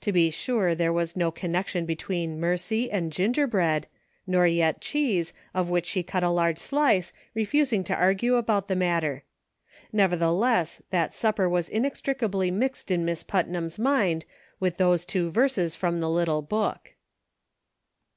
To 0.00 0.10
be 0.10 0.28
sure 0.30 0.74
there 0.74 0.92
was 0.92 1.14
no 1.14 1.30
connection 1.30 1.86
be 1.86 1.94
tween" 1.94 2.40
mercy" 2.40 2.90
and 2.90 3.12
gingerbread, 3.12 3.86
nor 4.26 4.44
yet 4.44 4.80
cheese/ 4.80 5.32
of 5.54 5.70
which 5.70 5.86
she 5.86 6.02
cut 6.02 6.24
a 6.24 6.30
large 6.30 6.58
slice, 6.58 7.12
refusing 7.32 7.84
to 7.84 7.94
argue 7.94 8.34
about 8.34 8.66
the 8.66 8.74
matter; 8.74 9.22
nevertheless, 9.92 10.82
that 10.90 11.14
supper 11.14 11.48
was 11.48 11.68
inextricably 11.68 12.50
mixed 12.50 12.90
in 12.90 13.04
Miss 13.04 13.22
Putnam's 13.22 13.78
mind 13.78 14.24
with 14.58 14.78
those 14.78 15.04
two 15.04 15.30
verses 15.30 15.76
from 15.76 16.00
the 16.00 16.10
little 16.10 16.42
book. 16.42 16.94